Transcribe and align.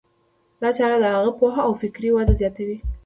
دا 0.61 0.69
چاره 0.77 0.97
د 0.99 1.05
هغه 1.15 1.31
پوهه 1.39 1.61
او 1.67 1.73
فکري 1.81 2.09
وده 2.11 2.33
زیاتوي. 2.41 2.77